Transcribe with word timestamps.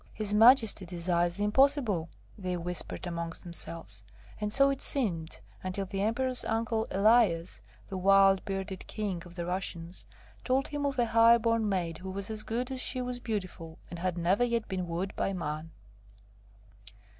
'His 0.13 0.33
Majesty 0.33 0.83
desires 0.83 1.35
the 1.35 1.43
impossible!' 1.43 2.09
they 2.35 2.57
whispered 2.57 3.05
amongst 3.05 3.43
themselves, 3.43 4.03
and 4.39 4.51
so 4.51 4.71
it 4.71 4.81
seemed 4.81 5.39
until 5.61 5.85
the 5.85 6.01
Emperor's 6.01 6.43
Uncle 6.43 6.87
Elias, 6.89 7.61
the 7.87 7.99
wild 7.99 8.43
bearded 8.43 8.87
King 8.87 9.21
of 9.27 9.35
the 9.35 9.45
Russians, 9.45 10.07
told 10.43 10.69
him 10.69 10.87
of 10.87 10.97
a 10.97 11.05
highborn 11.05 11.69
maid 11.69 11.99
who 11.99 12.09
was 12.09 12.31
as 12.31 12.41
good 12.41 12.71
as 12.71 12.81
she 12.81 12.99
was 12.99 13.19
beautiful, 13.19 13.77
and 13.91 13.99
had 13.99 14.17
never 14.17 14.43
yet 14.43 14.67
been 14.67 14.87
wooed 14.87 15.15
by 15.15 15.33
man. 15.33 15.69